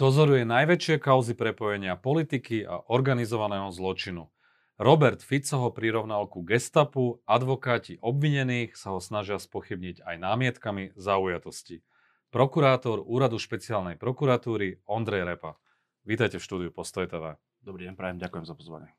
[0.00, 4.32] Dozoruje najväčšie kauzy prepojenia politiky a organizovaného zločinu.
[4.80, 11.84] Robert Fico ho prirovnal ku gestapu, advokáti obvinených sa ho snažia spochybniť aj námietkami zaujatosti.
[12.32, 15.60] Prokurátor Úradu špeciálnej prokuratúry Ondrej Repa.
[16.08, 17.36] Vítajte v štúdiu Postoj TV.
[17.60, 18.96] Dobrý deň, prajem, ďakujem za pozvanie.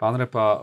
[0.00, 0.60] Pán Repa, uh,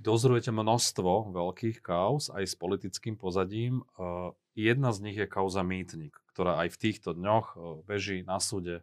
[0.00, 3.84] dozorujete množstvo veľkých kauz aj s politickým pozadím.
[3.92, 8.40] Uh, jedna z nich je kauza Mýtnik, ktorá aj v týchto dňoch uh, beží na
[8.40, 8.80] súde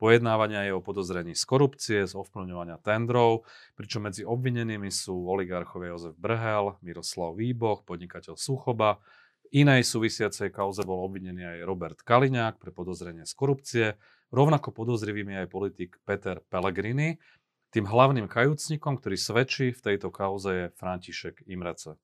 [0.00, 3.44] Pojednávania je o podozrení z korupcie, z ovplyvňovania tendrov,
[3.76, 8.96] pričom medzi obvinenými sú oligarchovia Jozef Brhel, Miroslav Výboch, podnikateľ Suchoba.
[9.44, 13.86] V inej súvisiacej kauze bol obvinený aj Robert Kaliňák pre podozrenie z korupcie.
[14.32, 17.20] Rovnako podozrivým aj politik Peter Pellegrini.
[17.68, 22.00] Tým hlavným kajúcnikom, ktorý svedčí v tejto kauze je František Imrece.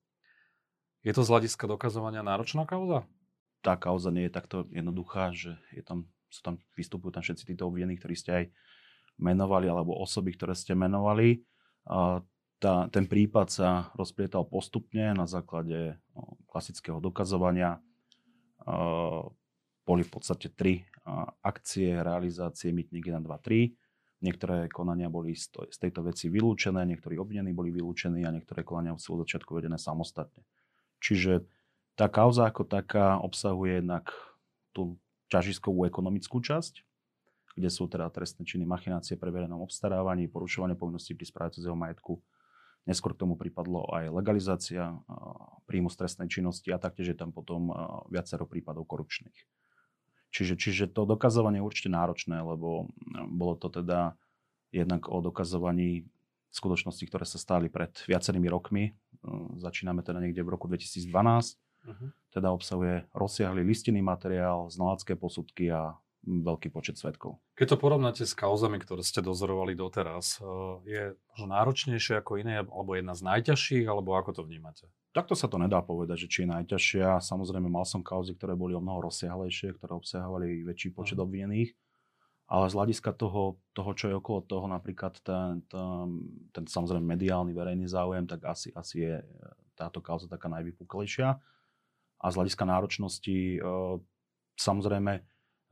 [1.00, 3.08] Je to z hľadiska dokazovania náročná kauza?
[3.64, 7.66] Tá kauza nie je takto jednoduchá, že je tam sú tam, vystupujú tam všetci títo
[7.70, 8.44] obvinení, ktorí ste aj
[9.16, 11.40] menovali, alebo osoby, ktoré ste menovali.
[12.56, 17.84] Tá, ten prípad sa rozplietal postupne na základe o, klasického dokazovania.
[19.84, 20.88] Boli v podstate tri
[21.44, 24.24] akcie realizácie Mytník 1, 2, 3.
[24.24, 29.20] Niektoré konania boli z tejto veci vylúčené, niektorí obvinení boli vylúčení a niektoré konania sú
[29.20, 30.40] od začiatku vedené samostatne.
[31.04, 31.44] Čiže
[31.94, 34.08] tá kauza ako taká obsahuje jednak
[34.72, 34.96] tú
[35.28, 36.82] ťažiskovú ekonomickú časť,
[37.56, 42.20] kde sú teda trestné činy machinácie pre verejnom obstarávaní, porušovanie povinností pri správe cudzieho majetku.
[42.86, 44.94] Neskôr k tomu pripadlo aj legalizácia
[45.66, 47.74] príjmu z trestnej činnosti a taktiež je tam potom
[48.12, 49.34] viacero prípadov korupčných.
[50.30, 52.86] Čiže, čiže to dokazovanie je určite náročné, lebo
[53.26, 54.14] bolo to teda
[54.70, 56.06] jednak o dokazovaní
[56.54, 58.94] skutočností, ktoré sa stali pred viacerými rokmi.
[59.58, 61.10] Začíname teda niekde v roku 2012
[61.86, 62.10] Uh-huh.
[62.34, 65.94] Teda obsahuje rozsiahly listinný materiál, znalecké posudky a
[66.26, 67.38] veľký počet svetkov.
[67.54, 70.46] Keď to porovnáte s kauzami, ktoré ste dozorovali doteraz, eh,
[70.84, 71.02] je
[71.32, 74.90] možno náročnejšie ako iné, alebo jedna z najťažších, alebo ako to vnímate?
[75.14, 77.24] Takto sa to nedá povedať, že či je najťažšia.
[77.24, 81.30] Samozrejme, mal som kauzy, ktoré boli o mnoho rozsiahlejšie, ktoré obsahovali väčší počet uh-huh.
[81.30, 81.72] obvinených.
[82.46, 86.06] Ale z hľadiska toho, toho, čo je okolo toho, napríklad ten, ten,
[86.54, 89.14] ten samozrejme mediálny verejný záujem, tak asi, asi je
[89.74, 91.42] táto kauza taká najvypuklejšia
[92.20, 93.58] a z hľadiska náročnosti e,
[94.56, 95.22] samozrejme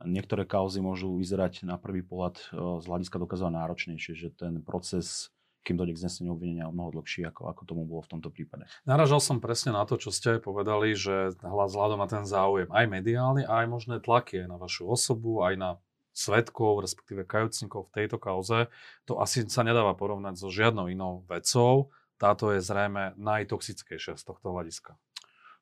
[0.05, 2.43] niektoré kauzy môžu vyzerať na prvý pohľad e,
[2.81, 5.35] z hľadiska dokazovania náročnejšie, že ten proces
[5.65, 8.69] kým dojde k zneseniu obvinenia o mnoho dlhší, ako, ako tomu bolo v tomto prípade.
[8.85, 12.85] Naražal som presne na to, čo ste aj povedali, že vzhľadom na ten záujem aj
[12.85, 15.69] mediálny, aj možné tlaky aj na vašu osobu, aj na
[16.15, 18.71] svetkov, respektíve kajúcnikov v tejto kauze,
[19.03, 21.91] to asi sa nedáva porovnať so žiadnou inou vecou.
[22.15, 24.95] Táto je zrejme najtoxickejšia z tohto hľadiska.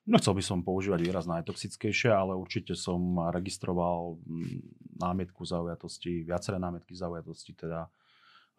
[0.04, 4.60] Nechcel by som používať výraz najtoxickejšie, ale určite som registroval mm,
[5.00, 7.88] námietku zaujatosti, viaceré námietky zaujatosti teda,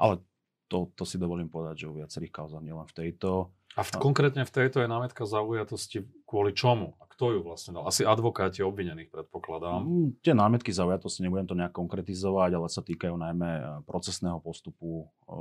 [0.01, 0.25] ale
[0.65, 3.53] to, to si dovolím povedať, že u viacerých kauzách, nielen v tejto.
[3.77, 6.97] A v, konkrétne v tejto je námietka zaujatosti kvôli čomu?
[6.97, 7.85] A kto ju vlastne dal?
[7.85, 9.85] Asi advokáti obvinených, predpokladám.
[9.85, 15.05] Mm, tie námietky zaujatosti, nebudem to nejak konkretizovať, ale sa týkajú najmä e, procesného postupu,
[15.29, 15.37] e,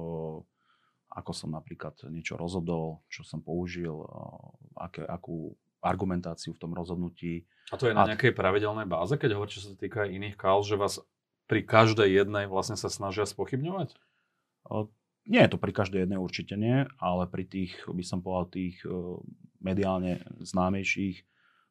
[1.15, 4.09] ako som napríklad niečo rozhodol, čo som použil, e,
[4.77, 7.45] aké, akú argumentáciu v tom rozhodnutí.
[7.69, 8.09] A to je na a...
[8.09, 11.05] nejakej pravidelnej báze, keď hovoríte, čo sa týka iných kauz, že vás
[11.45, 13.93] pri každej jednej vlastne sa snažia spochybňovať?
[14.73, 14.89] O,
[15.29, 18.81] nie je to pri každej jednej určite nie, ale pri tých, by som povedal, tých
[19.61, 21.25] mediálne známejších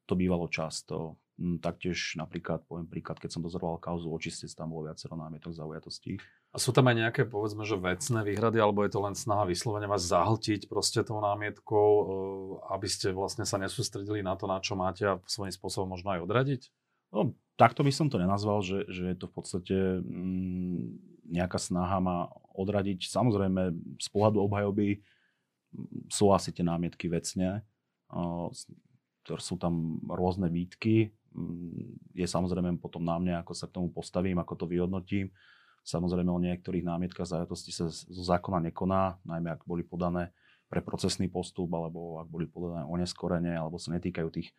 [0.05, 1.17] to bývalo často.
[1.43, 6.15] Mm, taktiež napríklad, poviem príklad, keď som dozoroval kauzu očistec, tam bolo viacero námietok zaujatostí.
[6.53, 9.83] A sú tam aj nejaké, povedzme, že vecné výhrady, alebo je to len snaha vyslovene
[9.83, 12.07] vás zahltiť proste tou námietkou, eh,
[12.71, 16.23] aby ste vlastne sa nesústredili na to, na čo máte a svojím spôsobom možno aj
[16.23, 16.61] odradiť?
[17.11, 20.79] No, takto by som to nenazval, že, že je to v podstate mm,
[21.27, 23.11] nejaká snaha ma odradiť.
[23.11, 25.03] Samozrejme, z pohľadu obhajoby
[25.75, 27.67] mm, sú asi tie námietky vecne.
[29.25, 31.11] Sú tam rôzne výtky,
[32.13, 35.33] je samozrejme potom na mne, ako sa k tomu postavím, ako to vyhodnotím.
[35.83, 40.31] Samozrejme o niektorých námietkach zájatosti sa zo zákona nekoná, najmä ak boli podané
[40.71, 44.55] pre procesný postup, alebo ak boli podané oneskorene, alebo sa netýkajú tých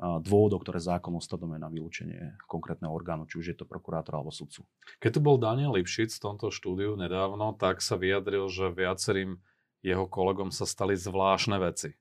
[0.00, 4.64] dôvodov, ktoré zákon ustanovuje na vylúčenie konkrétneho orgánu, či už je to prokurátor alebo sudcu.
[4.96, 9.36] Keď tu bol Daniel Lipšic v tomto štúdiu nedávno, tak sa vyjadril, že viacerým
[9.84, 11.92] jeho kolegom sa stali zvláštne veci.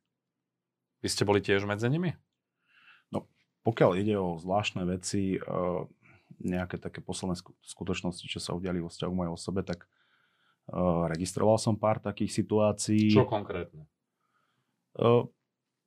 [1.04, 2.16] Vy ste boli tiež medzi nimi?
[3.62, 5.82] Pokiaľ ide o zvláštne veci, eh,
[6.42, 11.78] nejaké také posledné skutočnosti, čo sa udiali vo vzťahu mojej osobe, tak eh, registroval som
[11.78, 13.14] pár takých situácií.
[13.14, 13.86] Čo konkrétne?
[14.98, 15.24] Eh,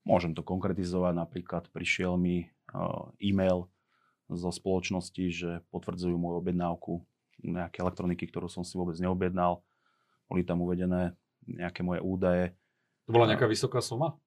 [0.06, 1.12] môžem to konkretizovať.
[1.19, 2.50] Napríklad prišiel mi
[3.23, 3.71] e-mail
[4.27, 7.06] zo spoločnosti, že potvrdzujú moju objednávku
[7.44, 9.62] nejaké elektroniky, ktorú som si vôbec neobjednal.
[10.27, 11.15] Boli tam uvedené
[11.47, 12.56] nejaké moje údaje.
[13.06, 14.19] To bola nejaká vysoká suma?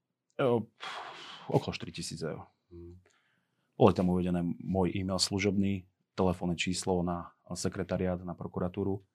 [1.49, 2.45] okolo 4000 eur.
[2.69, 2.95] Hmm.
[3.77, 5.85] Boli tam uvedené môj e-mail služobný,
[6.17, 9.05] telefónne číslo na sekretariát, na prokuratúru.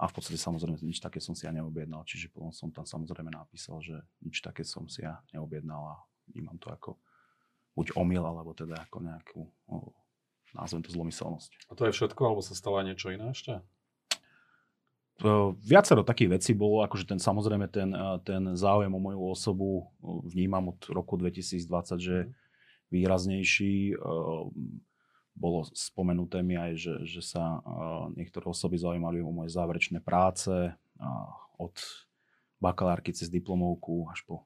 [0.00, 2.02] A v podstate samozrejme nič také som si ja neobjednal.
[2.08, 5.94] Čiže potom som tam samozrejme napísal, že nič také som si ja neobjednal a
[6.32, 6.98] vnímam to ako
[7.76, 9.94] buď omyl, alebo teda ako nejakú, o,
[10.56, 11.70] nazvem to zlomyselnosť.
[11.70, 13.62] A to je všetko, alebo sa stalo aj niečo iné ešte?
[15.62, 17.94] Viacero takých vecí bolo, akože ten samozrejme ten,
[18.26, 19.68] ten záujem o moju osobu
[20.02, 21.62] vnímam od roku 2020,
[22.00, 22.32] že mhm.
[22.92, 23.96] Výraznejší.
[25.32, 27.64] Bolo spomenuté mi aj, že, že sa
[28.12, 30.52] niektoré osoby zaujímali o moje záverečné práce
[31.56, 31.72] od
[32.60, 34.44] bakalárky cez diplomovku až po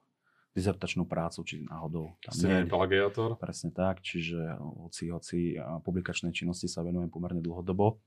[0.57, 2.17] dizertačnú prácu, či náhodou.
[2.25, 3.37] Tam Ste nie, plagiátor?
[3.37, 8.01] Presne tak, čiže hoci, hoci publikačnej činnosti sa venujem pomerne dlhodobo.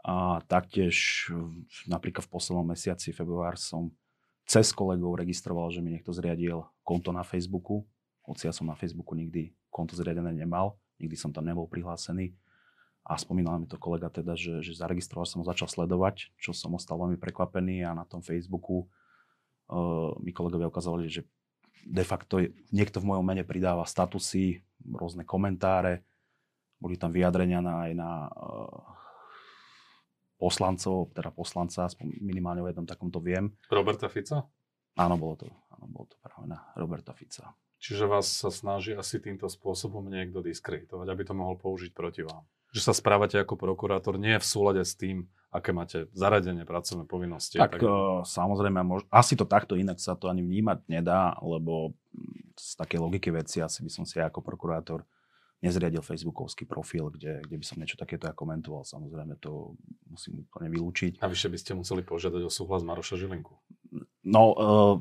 [0.00, 1.28] A taktiež
[1.84, 3.92] napríklad v poslednom mesiaci, február, som
[4.48, 7.84] cez kolegov registroval, že mi niekto zriadil konto na Facebooku.
[8.24, 12.30] Hoci ja som na Facebooku nikdy konto zriadené nemal, nikdy som tam nebol prihlásený.
[13.04, 16.72] A spomínal mi to kolega teda, že, že zaregistroval som ho, začal sledovať, čo som
[16.72, 18.86] ostal veľmi prekvapený a na tom Facebooku
[19.68, 21.26] uh, mi kolegovia ukázali, že
[21.84, 22.40] de facto
[22.72, 26.00] niekto v mojom mene pridáva statusy, rôzne komentáre,
[26.80, 28.94] boli tam vyjadrenia na, aj na uh,
[30.40, 33.52] poslancov, teda poslanca, minimálne o jednom takomto viem.
[33.68, 34.48] Roberta Fica?
[34.96, 37.52] Áno, bolo to, áno, bolo to práve na Roberta Fica.
[37.84, 42.40] Čiže vás sa snaží asi týmto spôsobom niekto diskreditovať, aby to mohol použiť proti vám.
[42.72, 47.60] Že sa správate ako prokurátor nie v súlade s tým, aké máte zaradenie pracovné povinnosti.
[47.60, 47.84] Tak, tak...
[47.84, 49.04] Uh, samozrejme, mož...
[49.12, 51.92] asi to takto inak sa to ani vnímať nedá, lebo
[52.56, 55.04] z takej logiky veci asi by som si ako prokurátor
[55.60, 58.88] nezriadil facebookovský profil, kde, kde by som niečo takéto ja komentoval.
[58.88, 59.76] Samozrejme, to
[60.08, 61.20] musím úplne vylúčiť.
[61.20, 63.60] A vyššie by ste museli požiadať o súhlas Maroša Žilinku.
[64.24, 64.96] No, uh,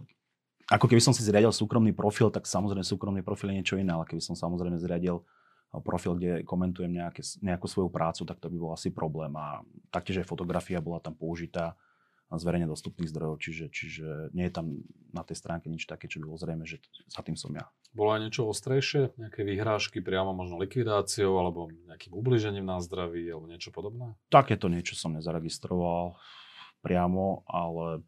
[0.74, 4.10] ako keby som si zriadil súkromný profil, tak samozrejme súkromný profil je niečo iné, ale
[4.10, 5.22] keby som samozrejme zriadil
[5.86, 9.34] profil, kde komentujem nejaké, nejakú svoju prácu, tak to by bol asi problém.
[9.38, 11.78] A taktiež aj fotografia bola tam použitá
[12.34, 14.82] z verejne dostupných zdrojov, čiže, čiže nie je tam
[15.14, 17.70] na tej stránke nič také, čo by bolo zrejme, že za tým som ja.
[17.94, 19.14] Bolo aj niečo ostrejšie?
[19.22, 24.18] Nejaké vyhrážky priamo možno likvidáciou alebo nejakým ubližením na zdraví alebo niečo podobné?
[24.34, 26.18] Takéto niečo som nezaregistroval
[26.82, 28.02] priamo, ale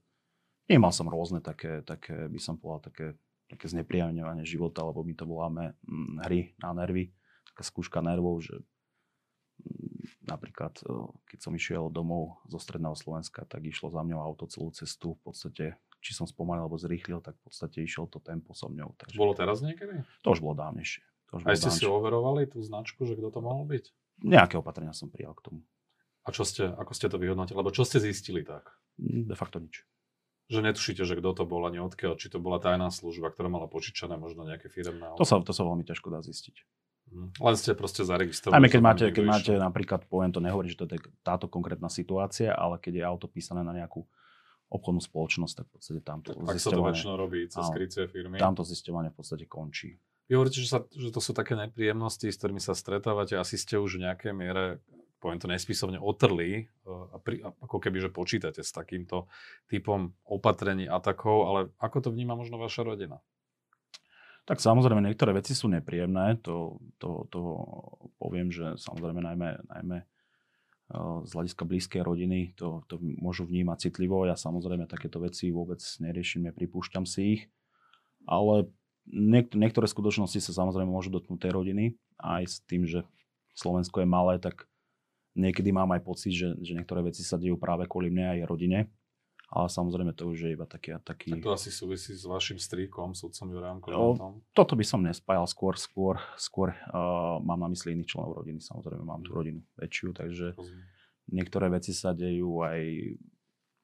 [0.69, 3.05] nemal som rôzne také, také by som povedal, také,
[3.49, 7.13] také znepríjemňovanie života, lebo my to voláme hm, hry na nervy
[7.55, 8.59] taká skúška nervov, že
[9.63, 10.75] mm, napríklad
[11.23, 15.15] keď som išiel domov zo stredného Slovenska, tak išlo za mňou auto celú cestu.
[15.23, 18.91] V podstate, či som spomalil alebo zrýchlil, tak v podstate išiel to tempo so mňou.
[18.99, 19.15] Takže...
[19.15, 20.03] Bolo teraz niekedy?
[20.27, 20.99] To už bolo dávnejšie.
[21.31, 21.79] To už Aj ste dávnejšie.
[21.79, 23.85] si overovali tú značku, že kto to mohol byť?
[24.27, 25.59] Nejaké opatrenia som prijal k tomu.
[26.25, 27.55] A čo ste, ako ste to vyhodnotili?
[27.55, 28.67] Lebo čo ste zistili tak?
[28.99, 29.85] Mm, de facto nič.
[30.45, 33.65] Že netušíte, že kto to bol ani odkiaľ, či to bola tajná služba, ktorá mala
[33.65, 35.17] požičané možno nejaké firemné.
[35.17, 36.55] To sa, to sa veľmi ťažko dá zistiť.
[37.09, 37.27] Mhm.
[37.37, 38.57] Len ste proste zaregistrovali.
[38.61, 42.53] Aj keď máte, keď máte napríklad, poviem to, nehovorím, že to je táto konkrétna situácia,
[42.53, 44.05] ale keď je auto písané na nejakú
[44.69, 46.97] obchodnú spoločnosť, tak v podstate tamto tak, zisťovanie...
[46.97, 48.41] Tak sa to robí cez skrycie firmy.
[48.41, 50.01] Tamto zisťovanie v podstate končí.
[50.25, 53.37] Vy hovoríte, že, sa, že to sú také nepríjemnosti, s ktorými sa stretávate.
[53.37, 54.81] Asi ste už v nejakej miere,
[55.19, 59.27] poviem to nespisovne, otrli e, a pri, ako keby, že počítate s takýmto
[59.67, 63.19] typom opatrení, atakov, ale ako to vníma možno vaša rodina?
[64.45, 67.39] Tak samozrejme, niektoré veci sú nepríjemné, to, to, to
[68.21, 70.05] poviem, že samozrejme najmä, najmä e,
[71.25, 74.21] z hľadiska blízkej rodiny to, to môžu vnímať citlivo.
[74.29, 77.43] Ja samozrejme takéto veci vôbec neriešim, nepripúšťam si ich.
[78.29, 78.69] Ale
[79.09, 81.85] niek- niektoré skutočnosti sa samozrejme môžu dotknúť tej rodiny.
[82.21, 83.01] Aj s tým, že
[83.57, 84.69] Slovensko je malé, tak
[85.35, 88.79] niekedy mám aj pocit, že, že niektoré veci sa dejú práve kvôli mne aj rodine.
[89.45, 90.97] Ale samozrejme to už je iba taký...
[91.05, 91.37] taký...
[91.37, 94.33] Tak to asi súvisí s vašim strýkom, sudcom Jurajom Klementom.
[94.57, 98.57] Toto by som nespájal skôr, skôr, skôr uh, mám na mysli iných členov rodiny.
[98.57, 99.37] Samozrejme mám tú mhm.
[99.37, 100.85] rodinu väčšiu, takže Rozumiem.
[101.29, 102.81] niektoré veci sa dejú aj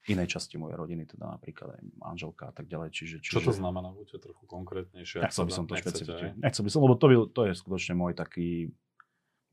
[0.10, 2.89] inej časti mojej rodiny, teda napríklad aj manželka a tak ďalej.
[2.89, 3.38] Čiže, čiže...
[3.38, 3.93] Čo to znamená?
[3.93, 5.22] Buďte trochu konkrétnejšie.
[5.22, 6.41] Nechcel by som to špecifikovať.
[6.41, 8.74] Nechcel by som, lebo to, by, to je skutočne môj taký,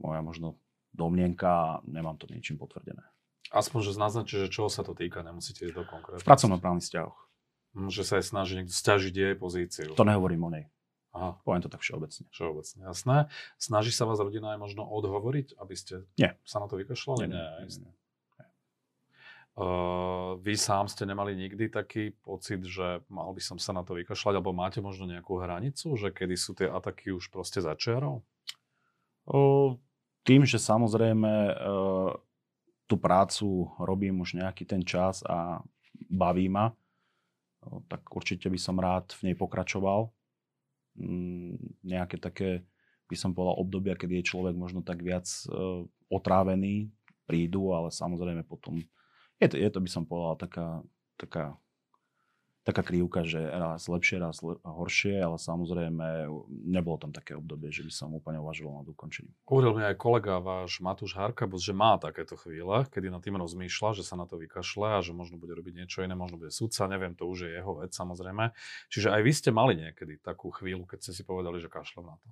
[0.01, 0.57] moja možno
[0.99, 3.07] domnienka nemám to niečím potvrdené.
[3.55, 6.21] Aspoň, že naznačí, že čoho sa to týka, nemusíte to konkrétne.
[6.21, 7.19] V pracovnoprávnych vzťahoch.
[7.79, 9.95] Hm, že sa aj snaží niekto stiažiť jej pozíciu.
[9.97, 10.67] To nehovorím o nej.
[11.17, 11.41] Aha.
[11.41, 12.29] Poviem to tak všeobecne.
[12.29, 13.17] Všeobecne, jasné.
[13.57, 16.31] Snaží sa vás rodina aj možno odhovoriť, aby ste nie.
[16.45, 17.25] sa na to vykašľali?
[17.25, 17.93] Nie, nie, nie, nie.
[19.59, 23.99] Uh, vy sám ste nemali nikdy taký pocit, že mal by som sa na to
[23.99, 28.23] vykašľať, alebo máte možno nejakú hranicu, že kedy sú tie ataky už proste začiarov?
[29.27, 29.75] Uh,
[30.29, 32.13] tým, že samozrejme uh,
[32.85, 35.65] tú prácu robím už nejaký ten čas a
[36.13, 36.77] baví ma,
[37.89, 40.13] tak určite by som rád v nej pokračoval.
[41.01, 42.69] Mm, nejaké také,
[43.09, 46.93] by som povedal, obdobia, kedy je človek možno tak viac uh, otrávený,
[47.25, 48.85] prídu, ale samozrejme potom
[49.39, 50.69] je to, je to by som povedal, taká,
[51.15, 51.45] taká
[52.69, 56.29] taká krivka, že raz lepšie, raz le- horšie, ale samozrejme
[56.69, 59.33] nebolo tam také obdobie, že by som úplne uvažoval nad ukončením.
[59.49, 63.97] Hovoril mi aj kolega váš Matúš Harkabus, že má takéto chvíle, kedy nad tým rozmýšľa,
[63.97, 66.85] že sa na to vykašle a že možno bude robiť niečo iné, možno bude sudca,
[66.93, 68.53] neviem, to už je jeho vec samozrejme.
[68.93, 72.21] Čiže aj vy ste mali niekedy takú chvíľu, keď ste si povedali, že kašlem na
[72.21, 72.29] to.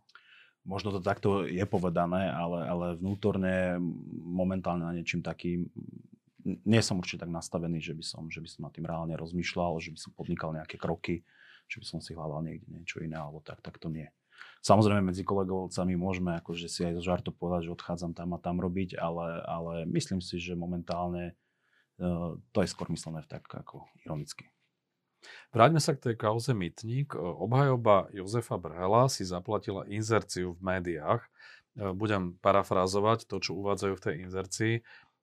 [0.67, 3.79] Možno to takto je povedané, ale, ale vnútorne
[4.27, 5.71] momentálne na niečím takým
[6.67, 9.79] nie som určite tak nastavený, že by som, že by som nad tým reálne rozmýšľal,
[9.79, 11.23] že by som podnikal nejaké kroky,
[11.71, 14.11] že by som si hľadal niekde niečo iné, alebo tak, tak to nie.
[14.67, 18.59] Samozrejme medzi kolegovcami môžeme akože si aj zo žartu povedať, že odchádzam tam a tam
[18.59, 21.39] robiť, ale, ale myslím si, že momentálne
[22.03, 24.51] uh, to je skôr myslené tak ako ironicky.
[25.51, 27.19] Vráťme sa k tej kauze Mytník.
[27.19, 31.23] Obhajoba Jozefa Brhela si zaplatila inzerciu v médiách.
[31.77, 34.75] Budem parafrázovať to, čo uvádzajú v tej inzercii.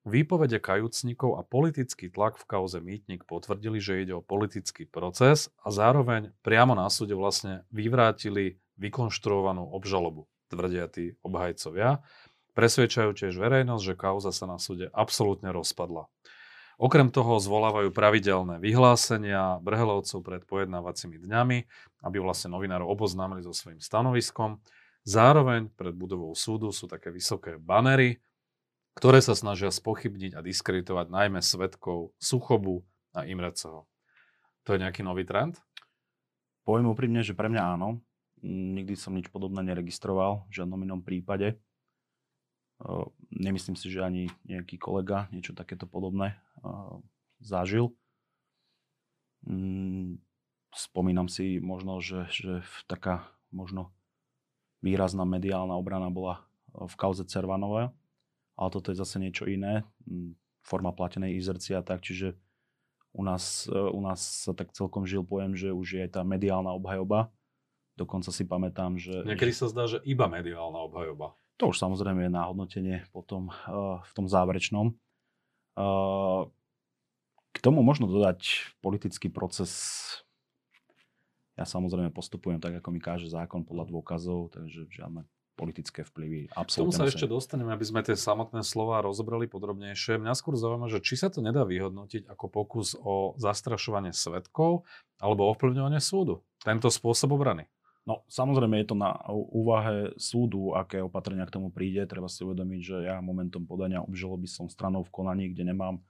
[0.04, 5.72] Výpovede kajúcnikov a politický tlak v kauze Mýtnik potvrdili, že ide o politický proces a
[5.72, 12.04] zároveň priamo na súde vlastne vyvrátili vykonštruovanú obžalobu, tvrdia tí obhajcovia.
[12.52, 16.12] Presvedčajú tiež verejnosť, že kauza sa na súde absolútne rozpadla.
[16.76, 21.58] Okrem toho zvolávajú pravidelné vyhlásenia Brhelovcov pred pojednávacími dňami,
[22.04, 24.60] aby vlastne novinárov oboznámili so svojím stanoviskom.
[25.08, 28.20] Zároveň pred budovou súdu sú také vysoké banery,
[28.94, 33.90] ktoré sa snažia spochybniť a diskreditovať najmä svetkov Suchobu a Imreceho.
[34.64, 35.60] To je nejaký nový trend?
[36.64, 38.00] Poviem úprimne, že pre mňa áno.
[38.44, 41.60] Nikdy som nič podobné neregistroval v žiadnom inom prípade.
[43.32, 46.40] Nemyslím si, že ani nejaký kolega niečo takéto podobné
[47.44, 47.96] zažil.
[49.44, 50.24] Mm,
[50.72, 53.92] spomínam si možno, že, že taká možno
[54.80, 57.92] výrazná mediálna obrana bola v kauze Cervanové,
[58.58, 62.38] ale toto je zase niečo iné, hm, forma platenej izercia tak, čiže
[63.14, 66.74] u nás, e, u nás sa tak celkom žil pojem, že už je tá mediálna
[66.74, 67.30] obhajoba.
[67.94, 69.22] Dokonca si pamätám, že...
[69.22, 71.38] Niekedy sa zdá, že iba mediálna obhajoba.
[71.62, 74.98] To už samozrejme je na hodnotenie potom uh, v tom záverečnom.
[75.78, 76.50] Uh,
[77.54, 79.70] k tomu možno dodať politický proces.
[81.54, 86.50] Ja samozrejme postupujem tak, ako mi káže zákon podľa dôkazov, takže žiadne politické vplyvy.
[86.58, 86.94] Absolútne.
[86.94, 90.18] K tomu sa ešte dostaneme, aby sme tie samotné slova rozobrali podrobnejšie.
[90.18, 94.86] Mňa skôr zaujíma, že či sa to nedá vyhodnotiť ako pokus o zastrašovanie svetkov
[95.22, 96.42] alebo ovplyvňovanie súdu.
[96.62, 97.70] Tento spôsob obrany.
[98.04, 102.04] No, samozrejme je to na úvahe súdu, aké opatrenia k tomu príde.
[102.04, 106.04] Treba si uvedomiť, že ja momentom podania obžaloby som stranou v konaní, kde nemám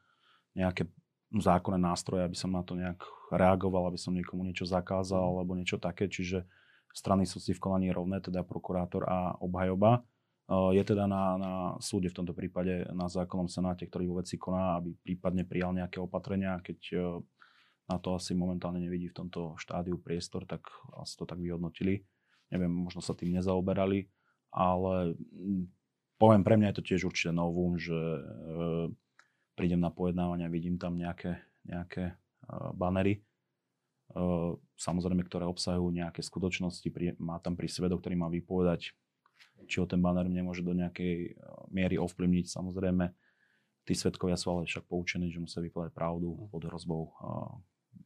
[0.57, 0.89] nejaké
[1.29, 2.97] zákonné nástroje, aby som na to nejak
[3.29, 6.09] reagoval, aby som niekomu niečo zakázal alebo niečo také.
[6.09, 6.45] Čiže
[6.93, 10.05] strany sú si v konaní rovné, teda prokurátor a obhajoba.
[10.49, 14.77] Je teda na, na súde v tomto prípade na zákonnom senáte, ktorý vo veci koná,
[14.77, 16.59] aby prípadne prijal nejaké opatrenia.
[16.59, 16.97] Keď e,
[17.87, 20.67] na to asi momentálne nevidí v tomto štádiu priestor, tak
[20.99, 22.03] asi to tak vyhodnotili.
[22.51, 24.11] Neviem, možno sa tým nezaoberali,
[24.51, 25.15] ale
[26.19, 28.21] poviem, pre mňa je to tiež určite novum, že e,
[29.55, 32.15] prídem na pojednávanie a vidím tam nejaké, nejaké e,
[32.75, 33.23] banery
[34.77, 36.85] samozrejme, ktoré obsahujú nejaké skutočnosti,
[37.17, 38.93] má tam pri svedok, ktorý má vypovedať,
[39.65, 41.39] či ho ten banner nemôže do nejakej
[41.71, 42.45] miery ovplyvniť.
[42.51, 43.09] Samozrejme,
[43.83, 47.15] tí svedkovia sú ale však poučení, že musia vypovedať pravdu pod hrozbou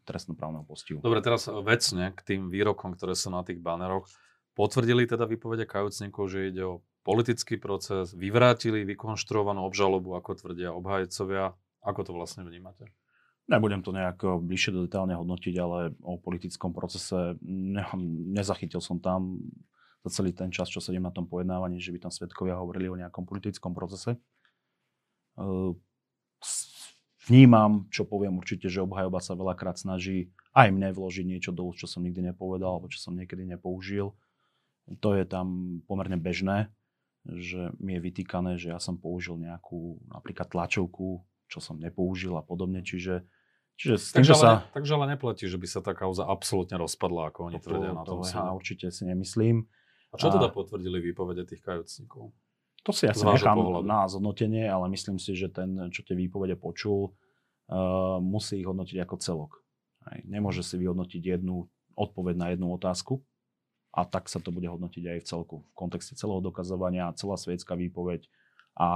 [0.08, 1.00] trestnoprávneho postihu.
[1.04, 4.08] Dobre, teraz vecne k tým výrokom, ktoré sú na tých baneroch.
[4.56, 11.56] Potvrdili teda vypovede kajúcnikov, že ide o politický proces, vyvrátili vykonštruovanú obžalobu, ako tvrdia obhajcovia.
[11.86, 12.92] Ako to vlastne vnímate?
[13.48, 17.84] Nebudem to nejak eh, bližšie do detálne hodnotiť, ale o politickom procese ne,
[18.36, 19.40] nezachytil som tam
[20.04, 23.00] za celý ten čas, čo sedím na tom pojednávaní, že by tam svetkovia hovorili o
[23.00, 24.20] nejakom politickom procese.
[25.40, 25.72] Eh,
[27.28, 31.84] vnímam, čo poviem určite, že obhajoba sa veľakrát snaží aj mne vložiť niečo do úst,
[31.84, 34.16] čo som nikdy nepovedal, alebo čo som niekedy nepoužil.
[35.04, 36.72] To je tam pomerne bežné,
[37.28, 42.44] že mi je vytýkané, že ja som použil nejakú napríklad tlačovku, čo som nepoužil a
[42.44, 42.80] podobne.
[42.82, 43.28] Čiže
[43.78, 44.66] Čiže s tým, takže, sa...
[44.66, 48.02] ale, takže ale neplatí, že by sa tá kauza absolútne rozpadla, ako oni tvrdia na
[48.02, 49.70] tom ja určite si nemyslím.
[50.10, 52.34] A čo teda potvrdili výpovede tých kajúcnikov?
[52.82, 53.86] To si asi nechám pohľadu.
[53.86, 58.98] na zhodnotenie, ale myslím si, že ten, čo tie výpovede počul, uh, musí ich hodnotiť
[59.04, 59.52] ako celok.
[60.08, 63.22] Aj, nemôže si vyhodnotiť jednu odpoveď na jednu otázku
[63.92, 65.56] a tak sa to bude hodnotiť aj v celku.
[65.68, 68.30] V kontexte celého dokazovania, celá svetská výpoveď
[68.78, 68.88] a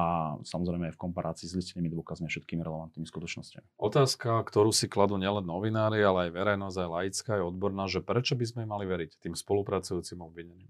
[0.45, 3.81] samozrejme aj v komparácii s listnými dôkazmi a všetkými relevantnými skutočnosťami.
[3.81, 8.37] Otázka, ktorú si kladú nielen novinári, ale aj verejnosť, aj laická, aj odborná, že prečo
[8.37, 10.69] by sme mali veriť tým spolupracujúcim obvineným?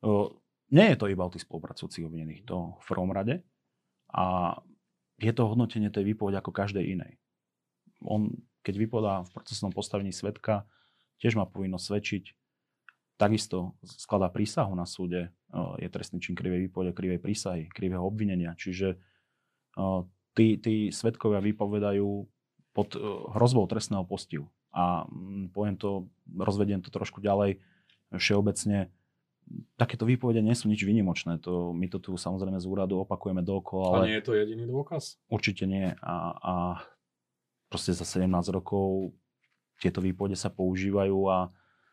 [0.00, 0.32] Uh,
[0.72, 3.44] nie je to iba o tých spolupracujúcich obvinených, to v prvom rade.
[4.16, 4.56] A
[5.20, 7.20] je to hodnotenie tej výpovede ako každej inej.
[8.00, 8.32] On,
[8.64, 10.64] keď vypovedá v procesnom postavení svetka,
[11.20, 12.24] tiež má povinnosť svedčiť,
[13.20, 18.56] takisto skladá prísahu na súde, je trestný čin krivej výpovede, krivej prísahy, krivého obvinenia.
[18.56, 18.96] Čiže
[20.32, 22.08] tí, tí svetkovia vypovedajú
[22.72, 22.88] pod
[23.36, 24.48] hrozbou trestného postihu.
[24.72, 27.60] A mm, poviem to, rozvediem to trošku ďalej,
[28.16, 28.88] všeobecne,
[29.76, 31.40] takéto výpovede nie sú nič vynimočné.
[31.44, 34.00] To, my to tu samozrejme z úradu opakujeme dookola.
[34.00, 34.04] Ale...
[34.04, 35.20] A nie je to jediný dôkaz?
[35.28, 35.92] Určite nie.
[36.00, 36.54] A, a
[37.68, 39.12] proste za 17 rokov
[39.80, 41.52] tieto výpovede sa používajú a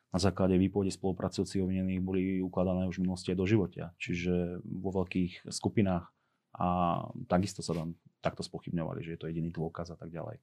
[0.09, 3.93] na základe výpovede spolupracujúcich obvinených boli ukladané už v minulosti aj do života.
[4.01, 6.09] Čiže vo veľkých skupinách
[6.57, 6.67] a
[7.29, 7.93] takisto sa tam
[8.25, 10.41] takto spochybňovali, že je to jediný dôkaz a tak ďalej.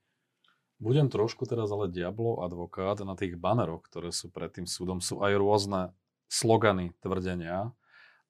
[0.79, 3.01] Budem trošku teraz ale diablov advokát.
[3.03, 5.81] Na tých baneroch, ktoré sú pred tým súdom, sú aj rôzne
[6.31, 7.73] slogany, tvrdenia.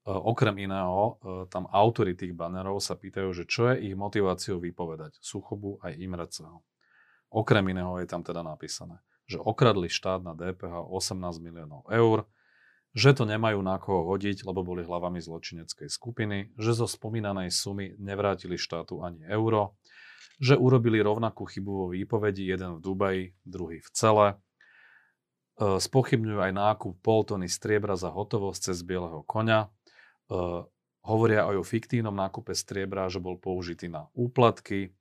[0.07, 4.62] E, okrem iného, e, tam autory tých banerov sa pýtajú, že čo je ich motiváciou
[4.62, 5.19] vypovedať.
[5.19, 6.62] Suchobu aj Imreceho.
[7.35, 12.26] Okrem iného je tam teda napísané že okradli štát na DPH 18 miliónov eur,
[12.97, 17.92] že to nemajú na koho hodiť, lebo boli hlavami zločineckej skupiny, že zo spomínanej sumy
[18.00, 19.76] nevrátili štátu ani euro,
[20.40, 24.26] že urobili rovnakú chybu vo výpovedi, jeden v Dubaji, druhý v cele.
[24.33, 24.37] E,
[25.76, 29.68] spochybňujú aj nákup pol tony striebra za hotovosť cez bieleho konia.
[29.68, 29.68] E,
[31.04, 34.96] hovoria aj o fiktívnom nákupe striebra, že bol použitý na úplatky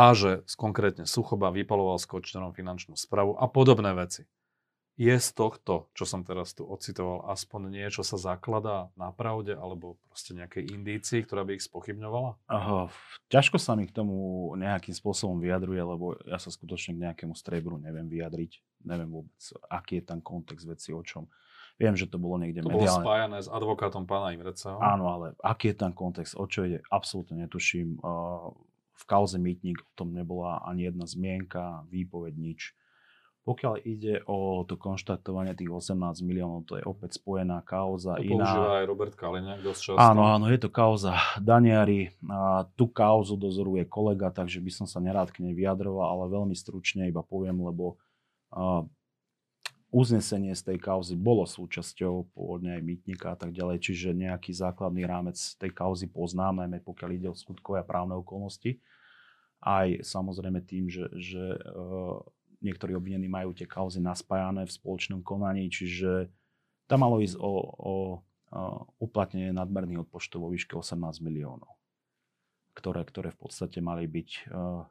[0.00, 4.24] a že konkrétne Suchoba vypaloval s Kočnerom finančnú spravu a podobné veci.
[5.00, 9.96] Je z tohto, čo som teraz tu ocitoval, aspoň niečo sa zakladá na pravde alebo
[10.12, 12.36] proste nejakej indícii, ktorá by ich spochybňovala?
[12.52, 12.92] Aha,
[13.32, 17.80] ťažko sa mi k tomu nejakým spôsobom vyjadruje, lebo ja sa skutočne k nejakému strebru
[17.80, 18.60] neviem vyjadriť.
[18.84, 19.40] Neviem vôbec,
[19.72, 21.28] aký je tam kontext veci, o čom.
[21.80, 22.88] Viem, že to bolo niekde to mediálne.
[22.88, 24.76] To bolo spájané s advokátom pána Imreceho.
[24.84, 27.96] Áno, ale aký je tam kontext, o čo ide, absolútne netuším.
[28.04, 28.52] Uh,
[29.00, 32.76] v kauze Mýtnik o tom nebola ani jedna zmienka, výpoveď, nič.
[33.40, 38.20] Pokiaľ ide o to konštatovanie tých 18 miliónov, to je opäť spojená kauza.
[38.20, 38.44] To iná.
[38.44, 39.98] používa aj Robert Kaliňák dosť často.
[39.98, 42.12] Áno, áno, je to kauza Daniari.
[42.28, 46.52] A tú kauzu dozoruje kolega, takže by som sa nerád k nej vyjadroval, ale veľmi
[46.52, 47.96] stručne iba poviem, lebo
[48.52, 48.84] a,
[49.90, 55.02] uznesenie z tej kauzy bolo súčasťou pôvodne aj mýtnika a tak ďalej, čiže nejaký základný
[55.06, 58.78] rámec tej kauzy poznám, najmä pokiaľ ide o skutkové a právne okolnosti
[59.60, 62.16] aj samozrejme tým, že, že uh,
[62.64, 66.32] niektorí obvinení majú tie kauzy naspájané v spoločnom konaní, čiže
[66.88, 71.76] tam malo ísť o, o uh, uplatnenie nadmerných odpočtov vo výške 18 miliónov,
[72.72, 74.88] ktoré, ktoré v podstate mali byť, uh,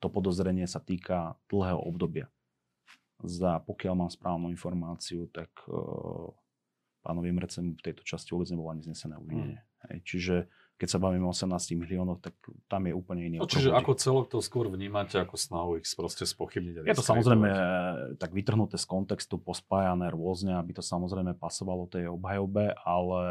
[0.00, 2.28] to podozrenie sa týka dlhého obdobia.
[3.24, 6.28] Za, pokiaľ mám správnu informáciu, tak uh,
[7.04, 9.60] pánovi Mrecem v tejto časti vôbec nebolo ani znesené obvinenie.
[9.88, 10.36] Hej, čiže
[10.74, 12.34] keď sa bavíme o 18 miliónoch, tak
[12.66, 13.36] tam je úplne iný.
[13.38, 16.82] No, čiže ako celok to skôr vnímate ako snahu ich proste spochybniť.
[16.82, 17.58] Je to samozrejme eh,
[18.18, 23.22] tak vytrhnuté z kontextu, pospájané rôzne, aby to samozrejme pasovalo tej obhajobe, ale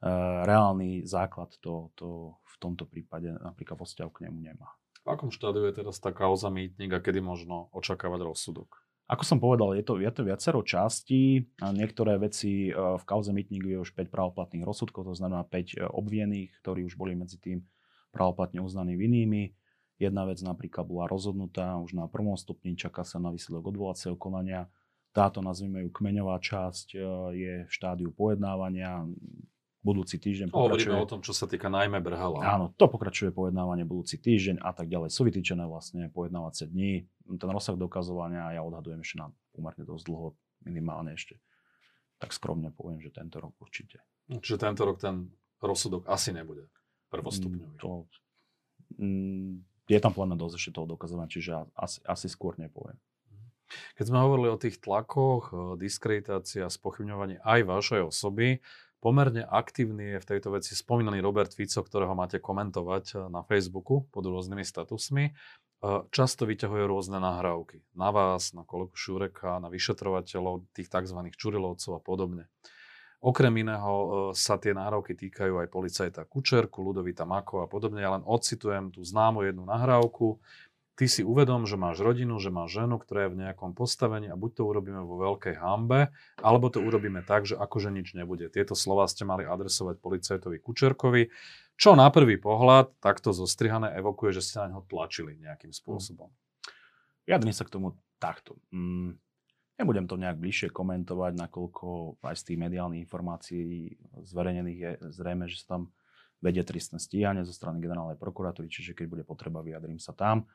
[0.00, 0.10] e,
[0.48, 4.72] reálny základ to, to v tomto prípade napríklad vo vzťahu k nemu nemá.
[5.02, 8.80] V akom štádiu je teraz tá kauza mýtnik a kedy možno očakávať rozsudok?
[9.12, 11.44] Ako som povedal, je to, je to viacero častí.
[11.60, 15.84] Niektoré veci e, v kauze Mytník je už 5 pravoplatných rozsudkov, to znamená 5 e,
[15.84, 17.60] obviených, ktorí už boli medzi tým
[18.08, 19.52] pravoplatne uznaní vinnými.
[20.00, 24.72] Jedna vec napríklad bola rozhodnutá už na prvom stupni, čaká sa na výsledok odvolacieho konania.
[25.12, 26.98] Táto, nazvime ju kmeňová časť, e,
[27.36, 29.04] je v štádiu pojednávania
[29.82, 30.94] budúci týždeň pokračuje.
[30.94, 32.38] Hovoríme o tom, čo sa týka najmä Brhala.
[32.46, 35.10] Áno, to pokračuje pojednávanie budúci týždeň a tak ďalej.
[35.10, 37.06] Sú vytýčené vlastne pojednávacie dni.
[37.36, 41.42] Ten rozsah dokazovania ja odhadujem ešte na pomerne dosť dlho, minimálne ešte.
[42.22, 44.06] Tak skromne poviem, že tento rok určite.
[44.30, 46.70] Čiže tento rok ten rozsudok asi nebude
[47.10, 47.76] prvostupňový.
[47.76, 47.90] Mm, to,
[49.02, 49.52] mm,
[49.90, 52.96] je tam plné dosť ešte toho dokazovania, čiže asi, asi skôr nepoviem.
[53.96, 58.60] Keď sme hovorili o tých tlakoch, diskreditácii a spochybňovaní aj vašej osoby,
[59.02, 64.06] Pomerne aktívny je v tejto veci spomínaný Robert Fico, ktorého máte komentovať eh, na Facebooku
[64.14, 65.24] pod rôznymi statusmi.
[65.26, 67.82] Eh, často vyťahuje rôzne nahrávky.
[67.98, 71.18] Na vás, na kolegu Šureka, na vyšetrovateľov, tých tzv.
[71.34, 72.46] čurilovcov a podobne.
[73.18, 78.06] Okrem iného eh, sa tie nahrávky týkajú aj policajta Kučerku, Ludovita Mako a podobne.
[78.06, 80.38] Ja len ocitujem tú známu jednu nahrávku,
[80.96, 84.36] ty si uvedom, že máš rodinu, že máš ženu, ktorá je v nejakom postavení a
[84.36, 88.52] buď to urobíme vo veľkej hambe, alebo to urobíme tak, že akože nič nebude.
[88.52, 91.32] Tieto slova ste mali adresovať policajtovi Kučerkovi,
[91.80, 96.28] čo na prvý pohľad takto zostrihané evokuje, že ste na ňo tlačili nejakým spôsobom.
[97.24, 98.60] Vyjadrím sa k tomu takto.
[98.70, 99.16] Mm,
[99.80, 105.64] nebudem to nejak bližšie komentovať, nakoľko aj z tých mediálnych informácií zverejnených je zrejme, že
[105.64, 105.82] sa tam
[106.42, 110.50] vedie trestné stíhanie zo strany generálnej prokuratúry, čiže keď bude potreba, vyjadrím sa tam.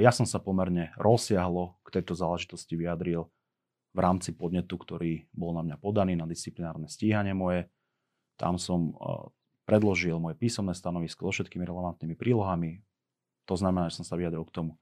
[0.00, 3.28] Ja som sa pomerne rozsiahlo k tejto záležitosti vyjadril
[3.92, 7.68] v rámci podnetu, ktorý bol na mňa podaný na disciplinárne stíhanie moje.
[8.40, 8.96] Tam som
[9.68, 12.80] predložil moje písomné stanovisko so všetkými relevantnými prílohami.
[13.44, 14.72] To znamená, že som sa vyjadril k tomu,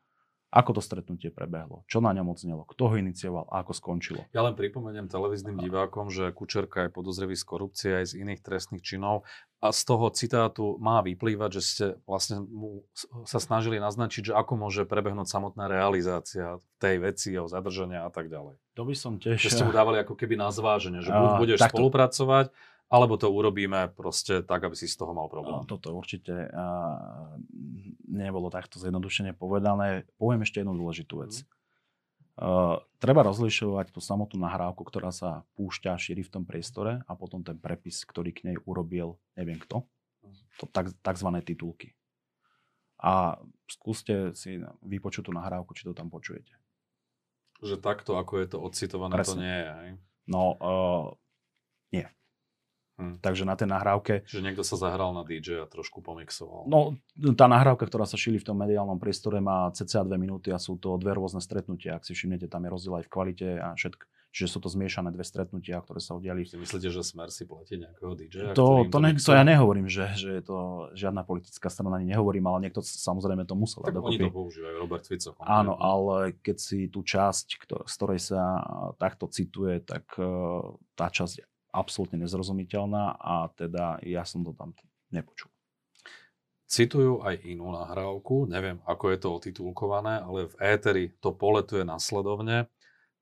[0.48, 4.24] ako to stretnutie prebehlo, čo na ňom odznelo, kto ho inicioval a ako skončilo.
[4.32, 8.80] Ja len pripomeniem televíznym divákom, že Kučerka je podozrivý z korupcie aj z iných trestných
[8.80, 9.28] činov
[9.60, 12.86] a z toho citátu má vyplývať, že ste vlastne mu
[13.28, 18.30] sa snažili naznačiť, že ako môže prebehnúť samotná realizácia tej veci, jeho zadržania a tak
[18.32, 18.56] ďalej.
[18.78, 19.36] To by som tiež...
[19.36, 21.74] Že ste mu dávali ako keby na zváženie, že buď budeš takto.
[21.74, 22.54] spolupracovať,
[22.88, 25.60] alebo to urobíme proste tak, aby si z toho mal problém.
[25.60, 27.36] No, toto určite uh,
[28.08, 30.08] nebolo takto zjednodušene povedané.
[30.16, 31.44] Poviem ešte jednu dôležitú vec.
[32.38, 37.44] Uh, treba rozlišovať tú samotnú nahrávku, ktorá sa púšťa, šíri v tom priestore a potom
[37.44, 39.84] ten prepis, ktorý k nej urobil neviem kto.
[40.58, 41.92] To tak, takzvané titulky.
[42.98, 43.38] A
[43.70, 46.50] skúste si vypočuť tú nahrávku, či to tam počujete.
[47.62, 49.34] Že takto, ako je to odcitované, Presne.
[49.34, 49.90] to nie je, hej?
[50.30, 51.04] No, uh,
[51.90, 52.06] nie.
[52.98, 53.14] Hmm.
[53.22, 54.26] Takže na tej nahrávke...
[54.26, 56.66] Že niekto sa zahral na DJ a trošku pomixoval.
[56.66, 56.98] No,
[57.38, 60.74] tá nahrávka, ktorá sa šíli v tom mediálnom priestore, má cca dve minúty a sú
[60.82, 61.94] to dve rôzne stretnutia.
[61.94, 64.02] Ak si všimnete, tam je rozdiel aj v kvalite a všetko.
[64.28, 66.44] Čiže sú to zmiešané dve stretnutia, ktoré sa udiali.
[66.44, 68.52] Si myslíte, že Smer si platí nejakého DJ?
[68.52, 70.58] To, to, ne, to ja nehovorím, že, že je to
[70.92, 73.80] žiadna politická strana, ani nehovorím, ale niekto samozrejme to musel.
[73.88, 74.20] Tak dokopy.
[74.20, 75.32] oni to používajú, Robert Fico.
[75.40, 77.46] Áno, ale keď si tú časť,
[77.88, 78.60] z ktorej sa
[79.00, 80.28] takto cituje, tak e,
[80.92, 84.74] tá časť absolútne nezrozumiteľná a teda ja som to tam
[85.14, 85.48] nepočul.
[86.68, 92.68] Citujú aj inú nahrávku, neviem ako je to otitulkované, ale v éteri to poletuje nasledovne.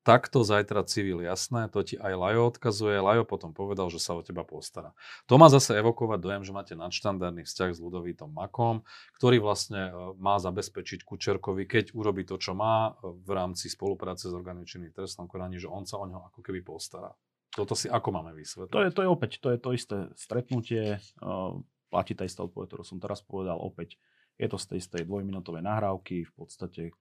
[0.03, 2.95] Takto zajtra civil jasné, to ti aj Lajo odkazuje.
[2.95, 4.95] Lajo potom povedal, že sa o teba postará.
[5.27, 8.87] To má zase evokovať dojem, že máte nadštandardný vzťah s Ludovítom Makom,
[9.19, 14.31] ktorý vlastne e, má zabezpečiť Kučerkovi, keď urobí to, čo má e, v rámci spolupráce
[14.31, 17.11] s organičným trestnom konaní, že on sa o neho ako keby postará.
[17.57, 18.69] Toto si ako máme vysvetliť?
[18.69, 21.57] To je, to je opäť, to je to isté stretnutie, uh,
[21.89, 23.97] platí tá istá odpoveď, ktorú som teraz povedal, opäť
[24.37, 26.93] je to z tej istej dvojminútovej nahrávky, v podstate,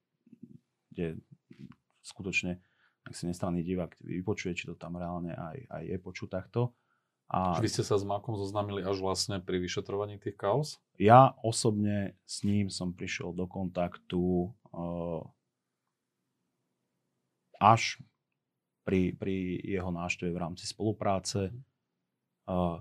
[0.97, 1.21] kde
[2.01, 2.57] skutočne,
[3.05, 6.73] ak si nestranný divák vypočuje, či to tam reálne aj, aj je počuť takto.
[7.27, 10.79] A Vy ste sa s Makom zoznámili až vlastne pri vyšetrovaní tých kaos?
[10.97, 15.21] Ja osobne s ním som prišiel do kontaktu uh,
[17.59, 18.01] až
[18.87, 21.51] pri, pri jeho návšteve v rámci spolupráce.
[22.47, 22.79] Uh,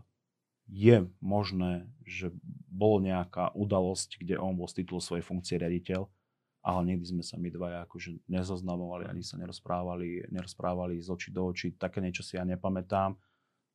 [0.70, 2.30] je možné, že
[2.70, 6.06] bol nejaká udalosť, kde on bol z titulu svojej funkcie riaditeľ,
[6.66, 11.50] ale nikdy sme sa my dvaja akože nezoznamovali, ani sa nerozprávali, nerozprávali z očí do
[11.50, 11.74] očí.
[11.78, 13.18] Také niečo si ja nepamätám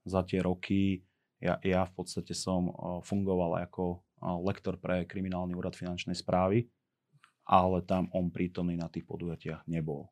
[0.06, 1.02] za tie roky.
[1.38, 2.74] Ja, ja v podstate som
[3.06, 4.02] fungoval ako
[4.42, 6.66] lektor pre kriminálny úrad finančnej správy,
[7.46, 10.10] ale tam on prítomný na tých podujatiach nebol.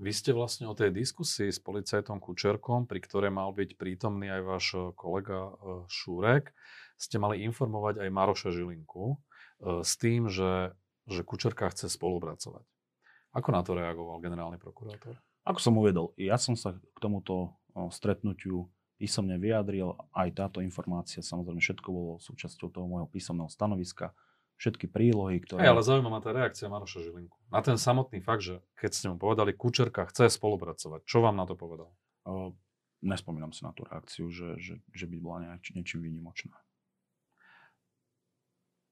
[0.00, 4.42] Vy ste vlastne o tej diskusii s policajtom Kučerkom, pri ktorej mal byť prítomný aj
[4.48, 5.52] váš eh, kolega eh,
[5.92, 6.56] Šúrek,
[6.96, 10.72] ste mali informovať aj Maroša Žilinku eh, s tým, že,
[11.04, 12.64] že Kučerka chce spolupracovať.
[13.36, 15.20] Ako na to reagoval generálny prokurátor?
[15.44, 17.60] Ako som uvedol, ja som sa k tomuto
[17.94, 18.68] stretnutiu
[19.00, 19.96] písomne vyjadril.
[20.12, 24.12] Aj táto informácia, samozrejme, všetko bolo súčasťou toho môjho písomného stanoviska
[24.60, 25.64] všetky prílohy, ktoré...
[25.64, 27.40] Hey, ale zaujíma ma tá reakcia Maroša Žilinku.
[27.48, 31.48] Na ten samotný fakt, že keď ste mu povedali, Kučerka chce spolupracovať, čo vám na
[31.48, 31.96] to povedal?
[32.28, 32.52] O,
[33.00, 36.52] nespomínam si na tú reakciu, že, že, že by bola nieč, niečím výnimočná.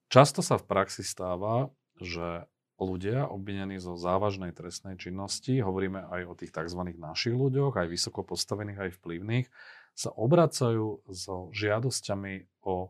[0.08, 1.68] Často sa v praxi stáva,
[2.00, 2.48] že
[2.80, 6.80] ľudia obvinení zo závažnej trestnej činnosti, hovoríme aj o tých tzv.
[6.96, 9.46] našich ľuďoch, aj vysoko postavených, aj vplyvných,
[9.92, 12.88] sa obracajú so žiadosťami o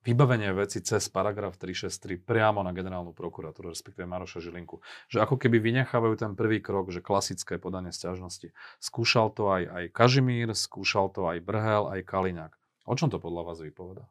[0.00, 4.80] vybavenie veci cez paragraf 363 priamo na generálnu prokuratúru, respektíve Maroša Žilinku.
[5.12, 8.56] Že ako keby vynechávajú ten prvý krok, že klasické podanie stiažnosti.
[8.80, 12.52] Skúšal to aj, aj Kažimír, skúšal to aj Brhel, aj Kaliňák.
[12.88, 14.08] O čom to podľa vás vypoveda?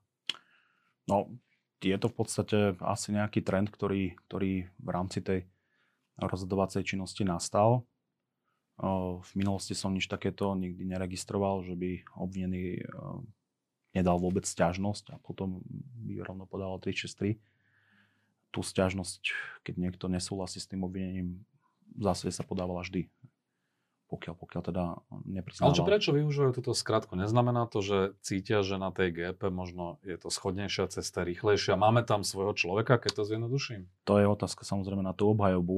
[1.10, 1.26] No,
[1.82, 5.50] je to v podstate asi nejaký trend, ktorý, ktorý v rámci tej
[6.22, 7.88] rozhodovacej činnosti nastal.
[9.20, 12.84] V minulosti som nič takéto nikdy neregistroval, že by obvinený
[13.96, 15.62] nedal vôbec stiažnosť a potom
[16.06, 17.40] by rovno podal 363.
[18.50, 19.22] tú stiažnosť,
[19.66, 21.46] keď niekto nesúhlasí s tým obvinením,
[21.94, 23.10] v zásade sa podávala vždy
[24.10, 24.84] pokiaľ, pokiaľ teda
[25.30, 25.70] nepriznával.
[25.70, 27.14] Ale čo prečo využívajú túto skratku?
[27.14, 31.78] Neznamená to, že cítia, že na tej GP možno je to schodnejšia cesta, rýchlejšia.
[31.78, 33.86] Máme tam svojho človeka, keď to zjednoduším?
[34.10, 35.78] To je otázka samozrejme na tú obhajobu.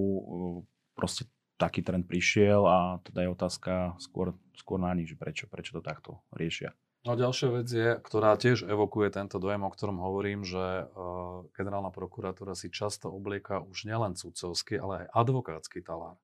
[0.96, 1.28] Proste
[1.60, 5.84] taký trend prišiel a teda je otázka skôr, skôr na nich, že prečo, prečo to
[5.84, 6.72] takto riešia.
[7.02, 11.90] No ďalšia vec je, ktorá tiež evokuje tento dojem, o ktorom hovorím, že uh, generálna
[11.90, 16.22] prokuratúra si často oblieka už nielen sudcovský, ale aj advokátsky talár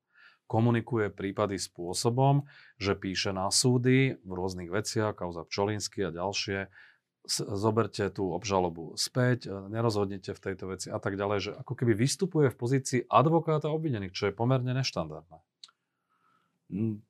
[0.47, 2.47] komunikuje prípady spôsobom,
[2.79, 6.71] že píše na súdy v rôznych veciach, kauza Pčolinsky a ďalšie,
[7.27, 11.91] zoberte tú obžalobu späť, e, nerozhodnite v tejto veci a tak ďalej, že ako keby
[11.91, 15.37] vystupuje v pozícii advokáta obvinených, čo je pomerne neštandardné.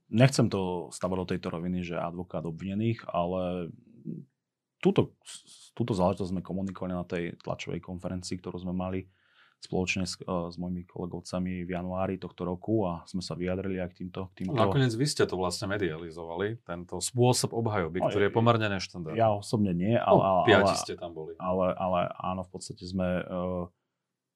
[0.08, 3.74] Nechcem to stavať do tejto roviny, že advokát obvinených, ale
[4.78, 5.18] túto,
[5.74, 9.10] túto záležitosť sme komunikovali na tej tlačovej konferencii, ktorú sme mali
[9.58, 13.90] spoločne s, uh, s mojimi kolegovcami v januári tohto roku a sme sa vyjadrili aj
[13.90, 14.30] k týmto.
[14.30, 14.54] K týmto...
[14.54, 19.18] No, nakoniec vy ste to vlastne medializovali, tento spôsob obhajoby, no, ktorý je pomerne neštandardný.
[19.18, 21.34] Ja osobne nie, ale, no, ale, ste tam boli.
[21.42, 23.66] Ale, ale áno, v podstate sme uh,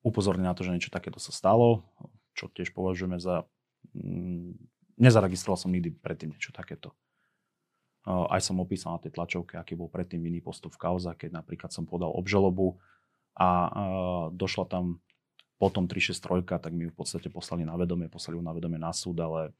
[0.01, 1.85] upozornili na to, že niečo takéto sa stalo,
[2.33, 3.45] čo tiež považujeme za...
[3.93, 4.57] Mm,
[5.01, 6.93] nezaregistroval som nikdy predtým niečo takéto.
[8.05, 11.73] Aj som opísal na tej tlačovke, aký bol predtým iný postup v kauze, keď napríklad
[11.73, 12.77] som podal obžalobu
[13.37, 13.69] a
[14.33, 15.01] došla tam
[15.61, 18.89] potom 363, tak mi ju v podstate poslali na vedomie, poslali ju na vedomie na
[18.89, 19.53] súd, ale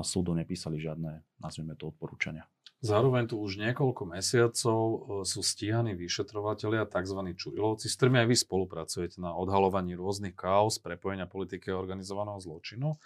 [0.00, 2.48] súdu nepísali žiadne, nazvime to, odporúčania.
[2.80, 4.80] Zároveň tu už niekoľko mesiacov
[5.24, 7.20] sú stíhaní vyšetrovatelia, tzv.
[7.36, 12.96] čurilovci, s ktorými aj vy spolupracujete na odhalovaní rôznych chaos, prepojenia politiky a organizovaného zločinu.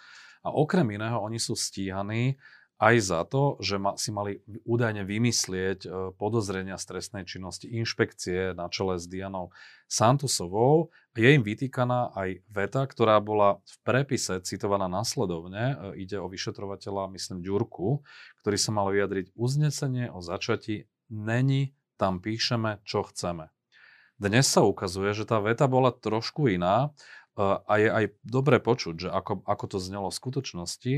[0.41, 2.37] A okrem iného, oni sú stíhaní
[2.81, 8.57] aj za to, že ma, si mali údajne vymyslieť e, podozrenia z trestnej činnosti inšpekcie
[8.57, 9.53] na čele s Dianou
[9.85, 10.89] Santusovou.
[11.13, 15.93] Je im vytýkaná aj veta, ktorá bola v prepise citovaná nasledovne.
[15.93, 18.01] E, ide o vyšetrovateľa, myslím, Ďurku,
[18.41, 23.53] ktorý sa mal vyjadriť uznesenie o začati není, tam píšeme, čo chceme.
[24.17, 26.93] Dnes sa ukazuje, že tá veta bola trošku iná
[27.39, 30.93] a je aj dobre počuť, že ako, ako to znelo v skutočnosti,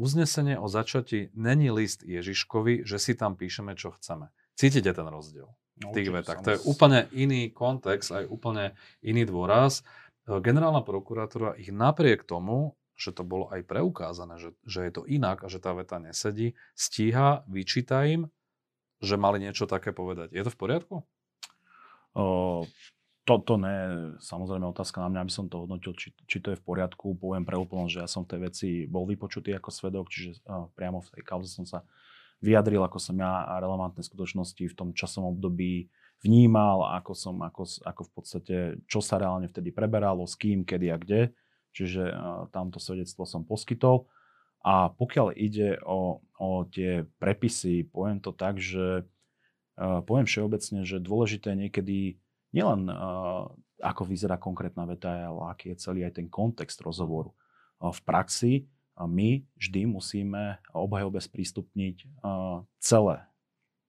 [0.00, 4.32] uznesenie o začati není list Ježiškovi, že si tam píšeme, čo chceme.
[4.56, 5.50] Cítite ten rozdiel
[5.82, 6.40] no, tých vetách.
[6.46, 9.82] To je úplne iný kontext, aj úplne iný dôraz.
[10.26, 15.02] E, generálna prokuratúra ich napriek tomu, že to bolo aj preukázané, že, že je to
[15.10, 18.30] inak a že tá veta nesedí, stíha, vyčíta im,
[19.02, 20.30] že mali niečo také povedať.
[20.30, 20.96] Je to v poriadku?
[22.14, 22.62] O,
[23.24, 26.64] toto ne, samozrejme otázka na mňa, aby som to hodnotil, či, či to je v
[26.64, 27.16] poriadku.
[27.16, 30.68] Poviem pre úplnosť, že ja som v tej veci bol vypočutý ako svedok, čiže uh,
[30.76, 31.88] priamo v tej kauze som sa
[32.44, 35.88] vyjadril, ako som ja relevantné skutočnosti v tom časom období
[36.20, 40.86] vnímal, ako som, ako, ako v podstate, čo sa reálne vtedy preberalo, s kým, kedy
[40.92, 41.20] a kde.
[41.72, 44.04] Čiže uh, tamto svedectvo som poskytol.
[44.64, 49.08] A pokiaľ ide o, o tie prepisy, poviem to tak, že
[49.80, 52.20] uh, poviem všeobecne, že dôležité niekedy
[52.54, 53.50] nielen uh,
[53.82, 57.34] ako vyzerá konkrétna veta, ale aký je celý aj ten kontext rozhovoru.
[57.82, 58.52] Uh, v praxi
[58.94, 63.26] uh, my vždy musíme obhajobe sprístupniť uh, celé,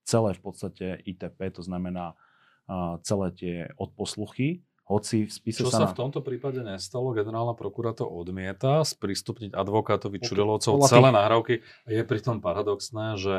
[0.02, 2.18] celé v podstate ITP, to znamená
[2.66, 5.90] uh, celé tie odposluchy, hoci v spise Čo sa, na...
[5.90, 10.26] v tomto prípade nestalo, generálna prokurátor odmieta sprístupniť advokátovi okay.
[10.30, 11.54] Čurilovcov celé nahrávky.
[11.90, 13.34] Je pritom paradoxné, že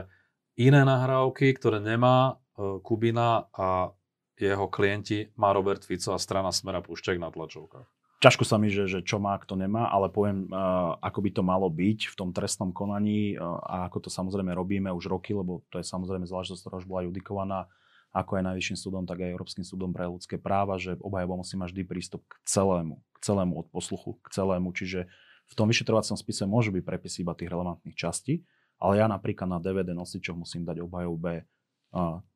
[0.60, 2.36] iné nahrávky, ktoré nemá
[2.84, 3.96] Kubina a
[4.38, 7.86] jeho klienti má Robert Fico a strana Smera Pušťák na tlačovkách.
[8.17, 11.43] Ťažko sa mi, že, že čo má, kto nemá, ale poviem, uh, ako by to
[11.45, 15.62] malo byť v tom trestnom konaní uh, a ako to samozrejme robíme už roky, lebo
[15.69, 17.69] to je samozrejme záležitosť, ktorá už bola judikovaná
[18.17, 21.69] ako aj Najvyšším súdom, tak aj Európskym súdom pre ľudské práva, že obhajoba musí mať
[21.76, 24.73] vždy prístup k celému, k celému odposluchu, k celému.
[24.73, 25.06] Čiže
[25.47, 28.41] v tom vyšetrovacom spise môžu byť prepisy iba tých relevantných častí,
[28.82, 31.45] ale ja napríklad na DVD nosičoch musím dať obhajobe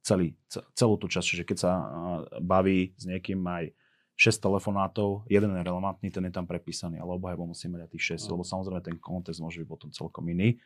[0.01, 1.27] celý, celú tú časť.
[1.35, 1.71] Čiže keď sa
[2.41, 3.71] baví s niekým aj
[4.17, 8.29] 6 telefonátov, jeden je relevantný, ten je tam prepísaný, ale obhajbo musíme mať tých 6,
[8.29, 8.37] no.
[8.37, 10.61] lebo samozrejme ten kontext môže byť potom celkom iný.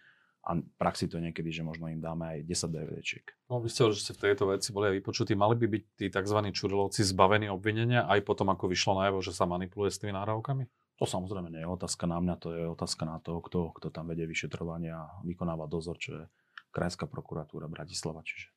[0.45, 3.25] A v praxi to je niekedy, že možno im dáme aj 10 DVDčiek.
[3.49, 5.33] No, vy ste že ste v tejto veci boli aj vypočutí.
[5.33, 6.37] Mali by byť tí tzv.
[6.53, 10.69] čurilovci zbavení obvinenia aj potom, ako vyšlo najavo, že sa manipuluje s tými nahrávkami?
[11.01, 14.05] To samozrejme nie je otázka na mňa, to je otázka na toho, kto, kto tam
[14.05, 16.23] vedie vyšetrovanie a vykonáva dozor, čo je
[16.69, 18.21] Krajská prokuratúra Bratislava.
[18.23, 18.54] Čiže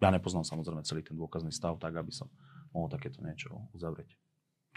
[0.00, 2.28] ja nepoznám samozrejme celý ten dôkazný stav tak, aby som
[2.72, 4.16] mohol takéto niečo uzavrieť.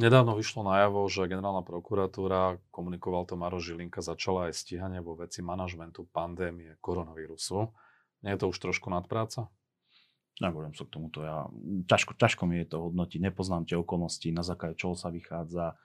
[0.01, 5.45] Nedávno vyšlo najavo, že generálna prokuratúra, komunikoval to Maro Žilinka, začala aj stíhanie vo veci
[5.45, 7.69] manažmentu pandémie koronavírusu.
[8.25, 9.53] Nie je to už trošku nadpráca?
[10.41, 11.21] Nebudem sa k tomuto.
[11.21, 11.45] Ja,
[11.85, 13.21] ťažko, ťažko mi je to hodnotiť.
[13.21, 15.77] Nepoznám tie okolnosti, na základe čoho sa vychádza.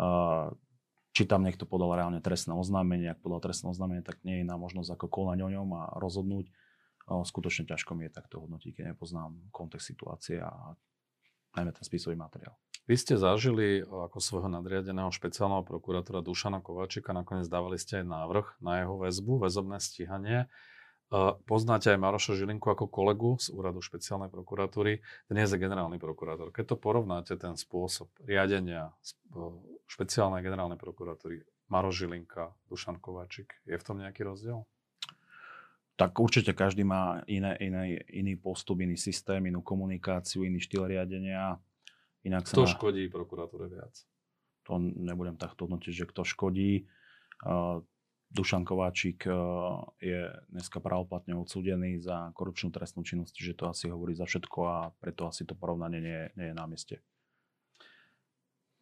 [0.00, 0.56] Uh,
[1.12, 3.12] či tam niekto podal reálne trestné oznámenie.
[3.12, 6.48] Ak podal trestné oznámenie, tak nie je iná možnosť ako konať o ňom a rozhodnúť.
[7.08, 10.76] Skutočne ťažko mi je takto hodnotiť, keď nepoznám kontext situácie a
[11.58, 12.56] najmä ten spisový materiál.
[12.82, 18.46] Vy ste zažili ako svojho nadriadeného špeciálneho prokurátora Dušana Kováčika, nakoniec dávali ste aj návrh
[18.58, 20.50] na jeho väzbu, väzobné stíhanie.
[21.44, 25.04] Poznáte aj Maroša Žilinku ako kolegu z úradu špeciálnej prokuratúry.
[25.28, 26.50] Dnes je generálny prokurátor.
[26.50, 28.96] Keď to porovnáte, ten spôsob riadenia
[29.86, 34.64] špeciálnej generálnej prokuratúry, Maroš Žilinka, Dušan Kováčik, je v tom nejaký rozdiel?
[35.96, 41.60] Tak určite každý má iné, iné, iný postup, iný systém, inú komunikáciu, iný štýl riadenia.
[42.24, 43.92] Inak kto sa škodí prokuratúre viac?
[44.70, 46.86] To nebudem takto hodnotiť, že kto škodí.
[48.32, 49.36] Dušan Kováčik eh,
[50.00, 54.76] je dneska pravoplatne odsúdený za korupčnú trestnú činnosť, že to asi hovorí za všetko a
[54.96, 57.04] preto asi to porovnanie nie, nie je na mieste.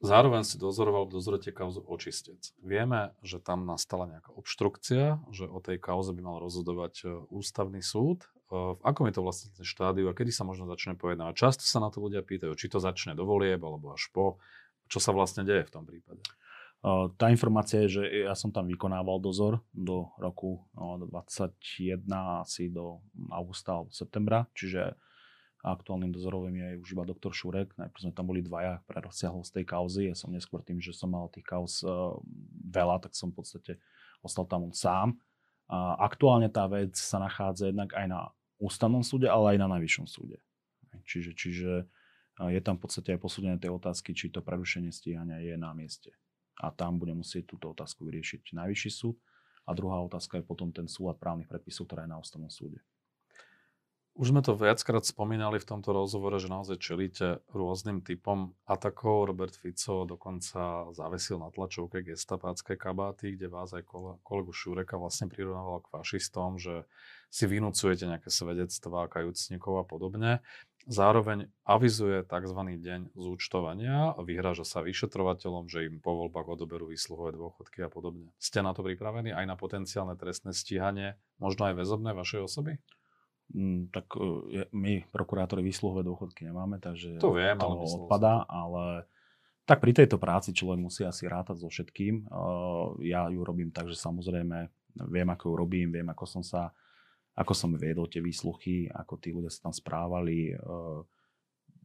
[0.01, 2.57] Zároveň si dozoroval v dozorete kauzu očistec.
[2.65, 7.85] Vieme, že tam nastala nejaká obštrukcia, že o tej kauze by mal rozhodovať eh, ústavný
[7.85, 8.25] súd.
[8.49, 11.37] Eh, v akom je to vlastne štádiu a kedy sa možno začne pojednávať?
[11.37, 14.41] Často sa na to ľudia pýtajú, či to začne do volieb alebo až po.
[14.89, 16.25] Čo sa vlastne deje v tom prípade?
[17.21, 22.09] Tá informácia je, že ja som tam vykonával dozor do roku 2021
[22.41, 24.97] asi do augusta alebo septembra, čiže
[25.61, 27.77] aktuálnym dozorovým je už iba doktor Šurek.
[27.77, 30.03] Najprv sme tam boli dvaja pre rozsiahlosť tej kauzy.
[30.09, 31.85] Ja som neskôr tým, že som mal tých kauz
[32.65, 33.73] veľa, tak som v podstate
[34.25, 35.21] ostal tam sám.
[35.71, 38.21] A aktuálne tá vec sa nachádza jednak aj na
[38.59, 40.41] ústavnom súde, ale aj na najvyššom súde.
[41.07, 41.71] Čiže, čiže
[42.41, 46.11] je tam v podstate aj posúdené tie otázky, či to prerušenie stíhania je na mieste
[46.61, 49.17] a tam bude musieť túto otázku vyriešiť Najvyšší súd.
[49.65, 52.81] A druhá otázka je potom ten súlad právnych predpisov, ktorá je na ústavnom súde.
[54.21, 59.33] Už sme to viackrát spomínali v tomto rozhovore, že naozaj čelíte rôznym typom atakov.
[59.33, 63.89] Robert Fico dokonca zavesil na tlačovke gestapáckej kabáty, kde vás aj
[64.21, 66.85] kolegu Šureka vlastne prirovnával k fašistom, že
[67.33, 70.45] si vynúcujete nejaké svedectvá kajúcnikov a podobne.
[70.85, 72.61] Zároveň avizuje tzv.
[72.77, 78.29] deň zúčtovania a vyhráža sa vyšetrovateľom, že im po voľbách odoberú výsluhové dôchodky a podobne.
[78.37, 82.77] Ste na to pripravení aj na potenciálne trestné stíhanie, možno aj väzobné vašej osoby?
[83.51, 89.11] Mm, tak e, my, prokurátori, výsluhové dôchodky nemáme, takže to viem, ale odpadá, ale
[89.67, 92.27] tak pri tejto práci človek musí asi rátať so všetkým.
[92.27, 94.67] Uh, ja ju robím tak, že samozrejme
[95.11, 96.75] viem, ako ju robím, viem, ako som sa
[97.41, 100.53] ako som viedol tie výsluchy, ako tí ľudia sa tam správali.
[100.53, 101.01] Eh,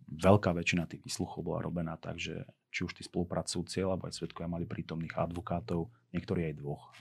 [0.06, 4.51] veľká väčšina tých výsluchov bola robená tak, že či už tí spolupracujúci, alebo aj svetkovia
[4.51, 6.91] mali prítomných advokátov, niektorí aj dvoch.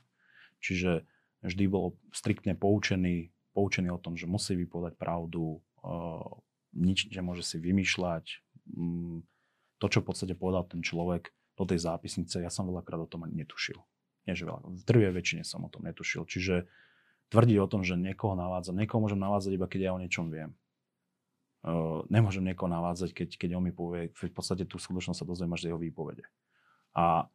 [0.62, 1.02] Čiže
[1.42, 6.28] vždy bol striktne poučený, poučený o tom, že musí vypovedať pravdu, eh,
[6.74, 8.42] nič nemôže si vymýšľať.
[8.74, 9.22] Mm,
[9.78, 13.22] to, čo v podstate povedal ten človek do tej zápisnice, ja som veľakrát o tom
[13.22, 13.78] ani netušil.
[14.26, 16.26] Nie, že veľa, v drvej väčšine som o tom netušil.
[16.26, 16.66] Čiže
[17.30, 18.74] tvrdiť o tom, že niekoho navádzam.
[18.74, 20.56] Niekoho môžem navádzať iba keď ja o niečom viem.
[21.64, 25.52] Uh, nemôžem niekoho navádzať, keď, keď on mi povie, v podstate tú skutočnosť sa dozviem
[25.56, 26.24] až z jeho výpovede.
[26.92, 27.28] A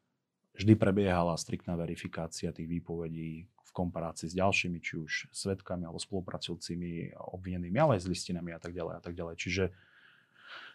[0.60, 7.16] vždy prebiehala striktná verifikácia tých výpovedí v komparácii s ďalšími, či už svetkami alebo spolupracujúcimi,
[7.16, 9.36] obvinenými, ale aj s listinami a tak ďalej a tak ďalej.
[9.40, 9.64] Čiže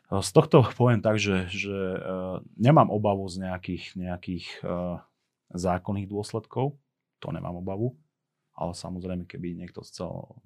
[0.09, 5.05] z tohto poviem tak, že, že uh, nemám obavu z nejakých, nejakých uh,
[5.53, 6.81] zákonných dôsledkov,
[7.20, 7.92] to nemám obavu,
[8.57, 10.40] ale samozrejme, keby niekto chcel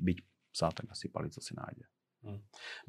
[0.00, 0.18] byť
[0.50, 1.84] psa, tak asi palico si nájde.
[2.26, 2.40] Hm.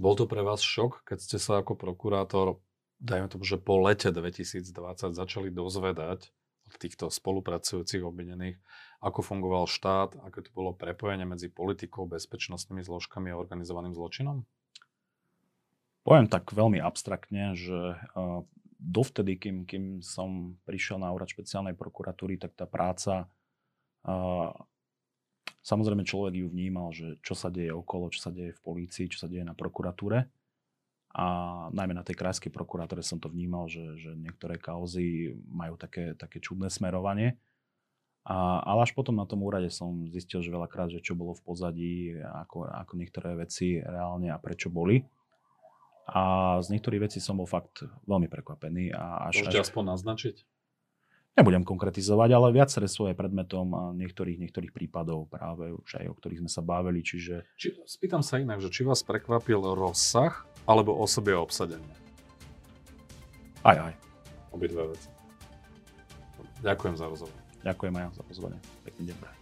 [0.01, 2.57] Bol to pre vás šok, keď ste sa ako prokurátor,
[3.01, 4.69] dajme tomu, že po lete 2020
[5.17, 6.29] začali dozvedať
[6.69, 8.61] od týchto spolupracujúcich obvinených,
[9.01, 14.45] ako fungoval štát, ako to bolo prepojenie medzi politikou, bezpečnostnými zložkami a organizovaným zločinom?
[16.05, 17.97] Poviem tak veľmi abstraktne, že
[18.81, 23.25] dovtedy, kým, kým som prišiel na úrad špeciálnej prokuratúry, tak tá práca
[24.01, 24.49] a
[25.61, 29.21] samozrejme človek ju vnímal, že čo sa deje okolo, čo sa deje v polícii, čo
[29.21, 30.25] sa deje na prokuratúre.
[31.11, 31.25] A
[31.75, 36.39] najmä na tej krajskej prokuratúre som to vnímal, že, že niektoré kauzy majú také, také
[36.39, 37.35] čudné smerovanie.
[38.23, 41.43] A, ale až potom na tom úrade som zistil, že veľakrát, že čo bolo v
[41.43, 45.03] pozadí, ako, ako niektoré veci reálne a prečo boli.
[46.07, 48.95] A z niektorých vecí som bol fakt veľmi prekvapený.
[48.95, 49.65] A až, Môžete až...
[49.67, 50.35] aspoň naznačiť?
[51.31, 56.51] Nebudem konkretizovať, ale viaceré aj predmetom niektorých, niektorých prípadov práve už aj o ktorých sme
[56.51, 57.47] sa bavili, čiže...
[57.55, 61.95] Či, spýtam sa inak, že či vás prekvapil rozsah alebo osobie obsadenie?
[63.61, 63.93] Aj, aj.
[64.51, 65.09] Obidve veci.
[66.61, 67.37] Ďakujem za rozhovor.
[67.61, 68.59] Ďakujem aj za pozvanie.
[68.85, 69.40] Pekný deň.